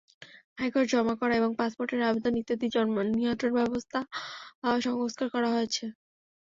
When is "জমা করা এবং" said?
0.91-1.51